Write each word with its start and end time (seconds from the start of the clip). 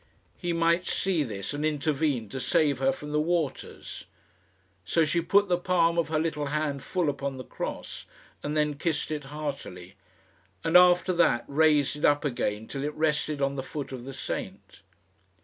He 0.35 0.51
might 0.51 0.87
see 0.87 1.21
this, 1.21 1.53
and 1.53 1.63
intervene 1.63 2.27
to 2.29 2.39
save 2.39 2.79
her 2.79 2.91
from 2.91 3.11
the 3.11 3.19
waters. 3.21 4.05
So 4.83 5.05
she 5.05 5.21
put 5.21 5.47
the 5.47 5.59
palm 5.59 5.99
of 5.99 6.07
her 6.07 6.17
little 6.17 6.47
hand 6.47 6.81
full 6.81 7.07
upon 7.07 7.37
the 7.37 7.43
cross, 7.43 8.07
and 8.41 8.57
then 8.57 8.79
kissed 8.79 9.11
it 9.11 9.25
heartily, 9.25 9.93
and 10.63 10.75
after 10.75 11.13
that 11.13 11.45
raised 11.47 11.97
it 11.97 12.03
up 12.05 12.25
again 12.25 12.67
till 12.67 12.83
it 12.83 12.95
rested 12.95 13.43
on 13.43 13.57
the 13.57 13.61
foot 13.61 13.91
of 13.91 14.03
the 14.05 14.13
saint. 14.15 14.81